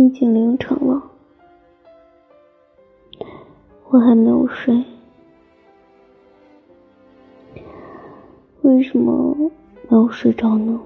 [0.00, 1.10] 已经凌晨了，
[3.90, 4.82] 我还没有睡。
[8.62, 9.50] 为什么没
[9.90, 10.80] 有睡着呢？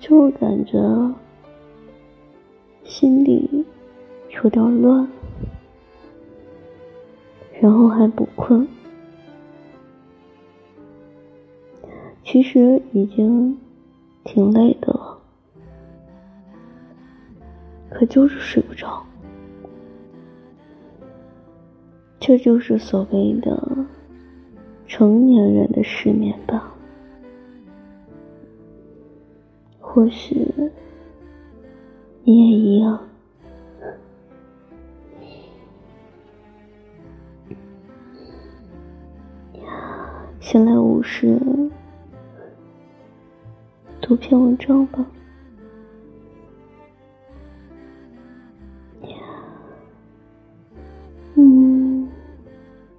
[0.00, 0.80] 就感觉
[2.84, 3.66] 心里
[4.30, 5.06] 有点乱，
[7.60, 8.66] 然后还不困。
[12.24, 13.60] 其实已经
[14.24, 15.18] 挺累的，
[17.90, 19.02] 可就是睡不着。
[22.18, 23.86] 这就是所谓的
[24.86, 26.72] 成年人的失眠吧？
[29.80, 30.50] 或许
[32.24, 33.00] 你也一样。
[40.40, 41.38] 闲来无事，
[44.12, 45.06] 读篇文章吧。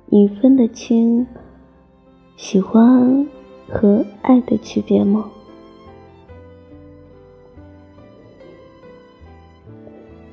[0.08, 1.28] 你分得清
[2.36, 3.28] 喜欢
[3.70, 5.30] 和爱的区别吗？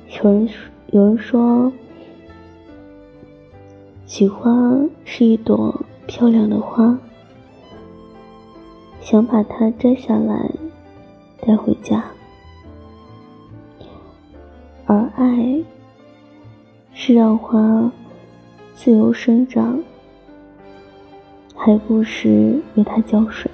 [0.09, 1.71] 有人说，有人说，
[4.07, 6.97] 喜欢是一朵漂亮的花，
[8.99, 10.49] 想把它摘下来
[11.45, 12.01] 带回家；
[14.85, 15.63] 而爱
[16.93, 17.91] 是让花。
[18.73, 19.79] 自由生长，
[21.55, 23.51] 还不时为它浇水。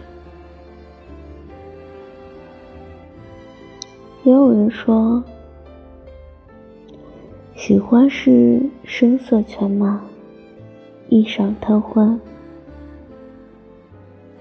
[4.23, 5.21] 也有人说，
[7.57, 10.01] 喜欢是声色犬马，
[11.09, 12.17] 一晌贪欢；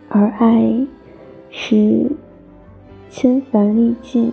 [0.08, 0.86] 而爱
[1.50, 2.08] 是
[3.08, 4.32] 千帆历尽，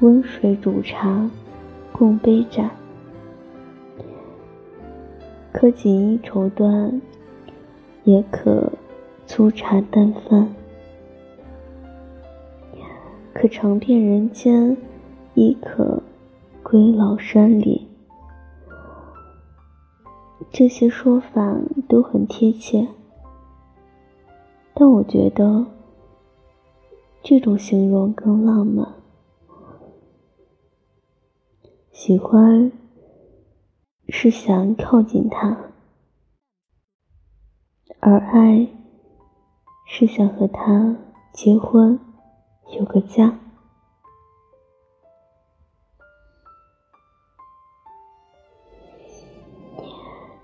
[0.00, 1.28] 温水煮茶，
[1.92, 2.70] 共杯盏。
[5.52, 7.00] 可锦衣绸缎，
[8.04, 8.72] 也可
[9.26, 10.46] 粗茶淡饭；
[13.34, 14.76] 可尝遍人间，
[15.34, 16.00] 亦可
[16.62, 17.88] 归老山里。
[20.50, 21.56] 这些说法
[21.88, 22.86] 都很贴切，
[24.72, 25.66] 但我觉得
[27.22, 28.94] 这种形容更浪漫。
[31.92, 32.72] 喜欢。
[34.10, 35.70] 是想靠近他，
[38.00, 38.66] 而爱
[39.86, 40.96] 是想和他
[41.30, 42.00] 结婚，
[42.78, 43.38] 有个家。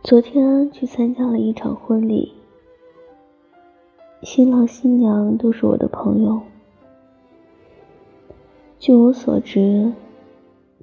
[0.03, 2.35] 昨天去参加了一场婚礼，
[4.21, 6.43] 新郎新娘都是我的朋友。
[8.85, 9.95] 据我所知，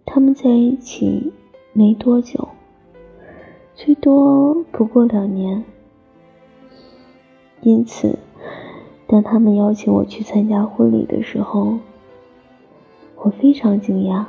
[0.03, 1.31] 他们在一起
[1.71, 2.47] 没多久。
[3.75, 5.63] 最多不过两年，
[7.61, 8.17] 因此，
[9.05, 11.77] 当他们邀请我去参加婚礼的时候，
[13.17, 14.25] 我非常惊讶。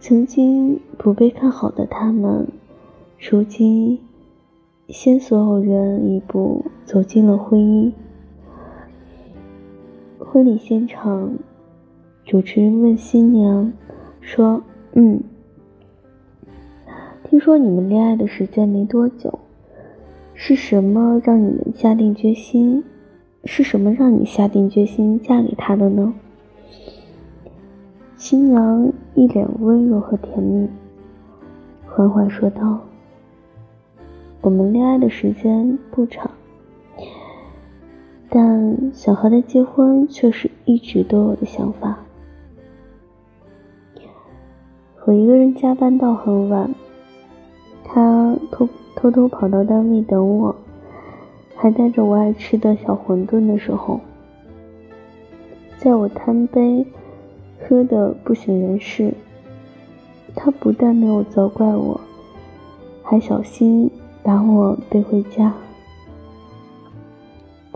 [0.00, 2.48] 曾经不被看好的他们，
[3.20, 4.00] 如今
[4.88, 7.92] 先所有人一步走进了婚姻。
[10.34, 11.32] 婚礼现场，
[12.24, 13.72] 主持人问新娘
[14.20, 14.60] 说
[14.94, 15.22] ：“嗯。”
[17.22, 19.38] 听说你们恋爱的时间没多久，
[20.34, 22.82] 是什么让你们下定决心？
[23.44, 26.12] 是什么让你下定决心嫁给他的呢？
[28.16, 30.68] 新娘一脸温柔和甜蜜，
[31.86, 32.80] 缓缓说道
[34.42, 36.28] ：“我们恋爱的时间不长，
[38.36, 41.96] 但想和他结婚却是一直都有的想法。
[45.04, 46.74] 我一个人加班到很晚。”
[47.86, 50.56] 他偷偷偷跑到单位等我，
[51.54, 54.00] 还带着我爱吃的小馄饨的时候，
[55.78, 56.84] 在我贪杯
[57.60, 59.14] 喝的不省人事，
[60.34, 62.00] 他不但没有责怪我，
[63.04, 63.88] 还小心
[64.24, 65.54] 把我背回家，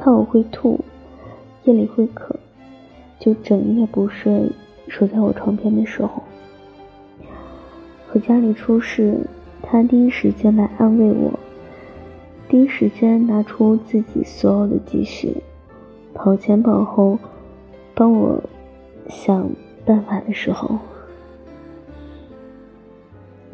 [0.09, 0.81] 怕我会吐，
[1.65, 2.35] 夜里会渴，
[3.19, 4.51] 就整夜不睡
[4.89, 6.23] 守在我床边的时候，
[8.07, 9.19] 和家里出事。
[9.61, 11.39] 他第一时间来安慰我，
[12.49, 15.37] 第一时间拿出自己所有的积蓄，
[16.15, 17.19] 跑前跑后
[17.95, 18.43] 帮我
[19.11, 19.51] 想
[19.85, 20.79] 办法的时候，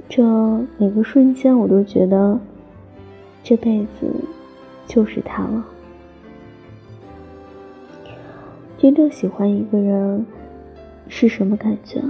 [0.09, 0.23] 这
[0.79, 2.39] 每个瞬间我都觉得
[3.43, 4.07] 这辈子
[4.87, 5.65] 就是他了。
[8.85, 10.27] 真正喜欢一个人
[11.09, 12.03] 是什么感觉？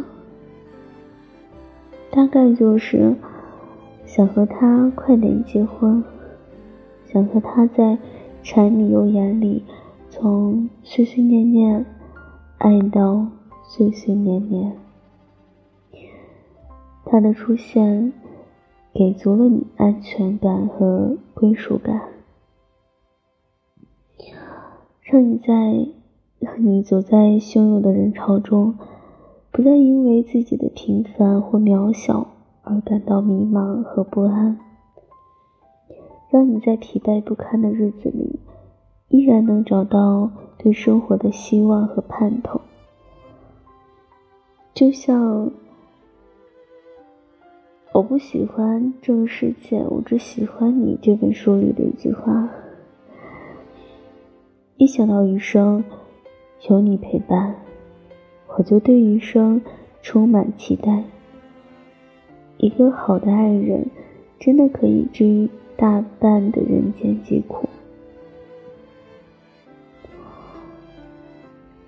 [2.11, 3.15] 大概就是
[4.05, 6.03] 想和他快点结婚，
[7.07, 7.97] 想和他在
[8.43, 9.63] 柴米油盐里
[10.11, 11.87] 从岁岁年年
[12.59, 13.25] 爱到
[13.63, 14.77] 岁岁年年。
[17.05, 18.13] 他的出现
[18.93, 22.09] 给足了你安全感和归属感，
[25.05, 25.87] 让你在
[26.39, 28.75] 让你走在汹涌的人潮中，
[29.51, 32.27] 不再因为自己的平凡或渺小
[32.63, 34.59] 而感到迷茫和不安，
[36.31, 38.41] 让你在疲惫不堪的日子里，
[39.09, 42.61] 依然能找到对生活的希望和盼头，
[44.73, 45.51] 就像。
[47.93, 50.99] 我不喜欢这个世界，我只喜欢你。
[51.01, 52.51] 这本书里的一句话，
[54.79, 55.85] 一想到余生
[56.71, 57.55] 有你陪伴，
[58.57, 59.61] 我就对余生
[60.01, 61.05] 充满期待。
[62.57, 63.87] 一个好的爱人，
[64.39, 67.69] 真的可以治愈大半的人间疾苦。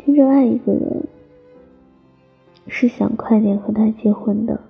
[0.05, 1.05] 真正爱一个人，
[2.67, 4.61] 是想快点和他结婚的。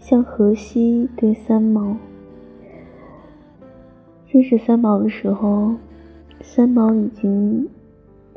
[0.00, 1.96] 像荷西对三毛，
[4.28, 5.76] 认识三毛的时候，
[6.46, 7.66] 三毛已经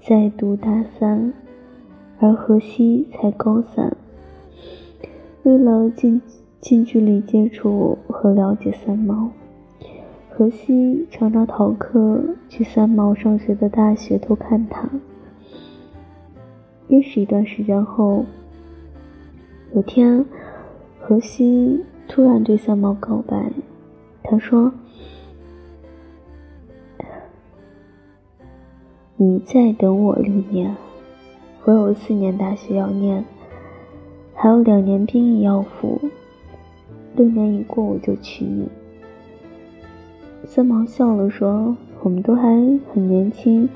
[0.01, 1.33] 在读大三，
[2.19, 3.95] 而荷西才高三。
[5.43, 6.19] 为了近
[6.59, 9.29] 近距离接触和了解三毛，
[10.31, 14.89] 荷西常常逃课去三毛上学的大学偷看他。
[16.87, 18.25] 认识一段时间后，
[19.75, 20.25] 有天。
[20.99, 23.51] 荷西突然对三毛告白，
[24.23, 24.71] 他说
[29.19, 30.77] ：“你再等我六年，
[31.63, 33.25] 我有四年大学要念，
[34.35, 35.99] 还有两年兵役要服，
[37.15, 38.67] 六年一过我就娶你。”
[40.45, 42.43] 三毛笑了说：“我们都还
[42.93, 43.67] 很年轻，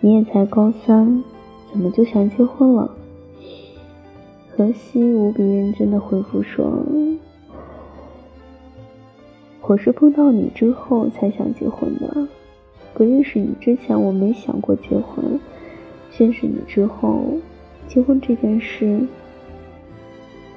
[0.00, 1.22] 你也才高三，
[1.70, 2.90] 怎么就想结婚了？”
[4.50, 6.84] 荷西无比认真的回复说
[9.62, 12.26] ：“我是碰到你之后才想结婚的，
[12.94, 15.40] 不认识你之前我没想过结婚，
[16.18, 17.24] 认识你之后，
[17.88, 19.00] 结婚这件事，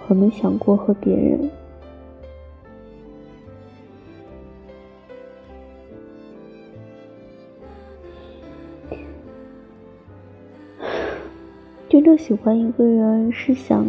[0.08, 1.50] 我没想过和别人。”
[11.88, 13.86] 真正喜欢一个人是想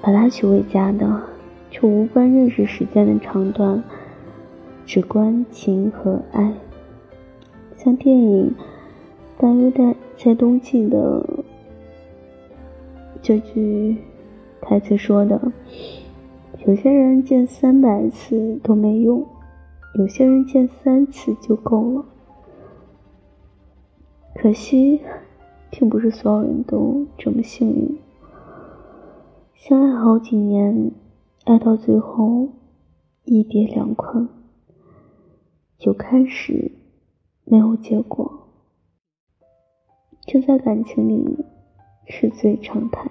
[0.00, 1.20] 把他娶回家的，
[1.68, 3.82] 却无关认识时间的长短，
[4.86, 6.52] 只关情和爱。
[7.82, 8.54] 像电影
[9.40, 11.44] 《大约在在冬季》的
[13.20, 13.96] 这句
[14.60, 15.50] 台词说的
[16.64, 19.26] ：“有些人见三百次都没用，
[19.98, 22.04] 有些人见三次就够了。”
[24.36, 25.00] 可惜。
[25.74, 27.98] 并不是所有人都这么幸运，
[29.54, 30.92] 相爱好几年，
[31.44, 32.46] 爱到最后
[33.24, 34.28] 一别两宽，
[35.78, 36.70] 就开始
[37.44, 38.48] 没有结果，
[40.26, 41.44] 就在感情里
[42.06, 43.10] 是最常态。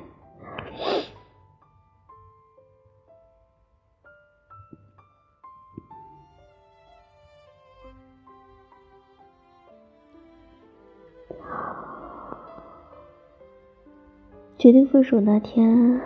[14.57, 15.99] 决定分手那天，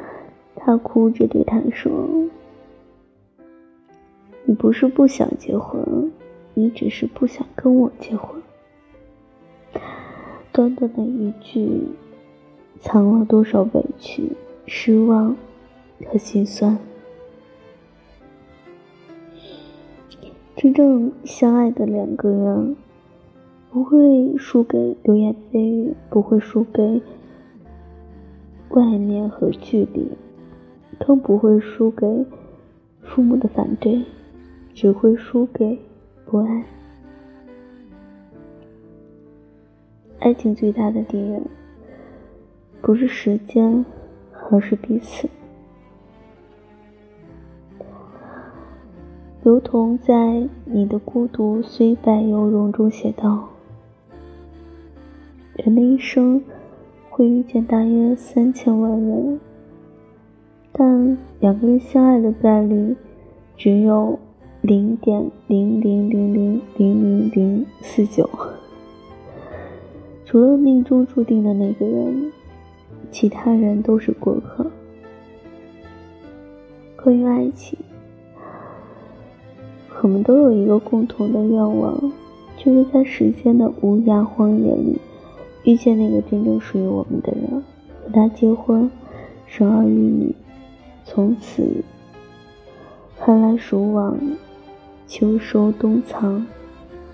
[0.55, 1.91] 他哭着对他说
[4.47, 6.09] ：“你不是不想结婚，
[6.55, 8.41] 你只是不想跟我结婚。”
[10.51, 11.89] 短短的一句，
[12.79, 14.31] 藏了多少委屈、
[14.65, 15.35] 失望
[16.07, 16.79] 和心酸。
[20.55, 22.75] 真正相爱的两个人，
[23.69, 27.01] 不会输给流言蜚语，不会输给。
[28.69, 30.11] 外面和距离，
[30.99, 32.25] 更不会输给
[33.01, 34.03] 父母的反对，
[34.73, 35.77] 只会输给
[36.25, 36.63] 不爱。
[40.19, 41.41] 爱情最大的敌人，
[42.81, 43.85] 不是时间，
[44.49, 45.29] 而是彼此。
[49.43, 50.13] 刘同在
[50.65, 53.49] 《你的孤独虽败犹荣》中写道
[55.55, 56.43] ：“人的一生。”
[57.07, 59.39] 会遇见大约三千万人，
[60.73, 62.93] 但两个人相爱的概率
[63.55, 64.19] 只有
[64.67, 68.27] 零点零零零零零零零四九。
[70.25, 72.31] 除了命中注定的那个人，
[73.11, 74.65] 其他人都是过客。
[76.95, 77.77] 关于爱情，
[80.01, 82.11] 我们都有一个共同的愿望，
[82.57, 84.99] 就是在时间的无涯荒野里，
[85.63, 87.61] 遇见那个真正属于我们的人，
[88.03, 88.89] 和他结婚，
[89.45, 90.35] 生儿育女，
[91.03, 91.83] 从此
[93.19, 94.17] 寒来暑往，
[95.07, 96.45] 秋收冬藏，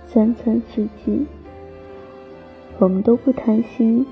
[0.08, 1.26] 三餐四季。
[2.80, 4.06] 我们都不贪心，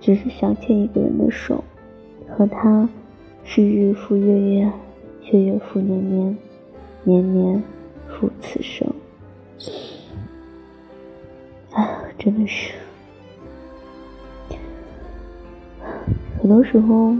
[0.00, 1.64] 只是想牵一个人的手，
[2.28, 2.88] 和他
[3.42, 4.72] 是日复月月，
[5.32, 6.36] 月月复年年，
[7.02, 7.62] 年年
[8.06, 8.86] 复此生。
[11.72, 12.74] 啊，真的是，
[16.40, 17.16] 很多时候，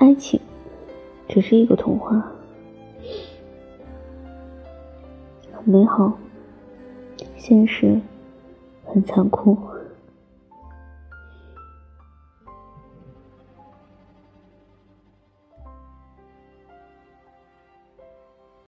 [0.00, 0.40] 爱情
[1.28, 2.24] 只是一个童话。
[5.52, 6.16] 很美好，
[7.36, 8.00] 现实
[8.84, 9.58] 很残酷。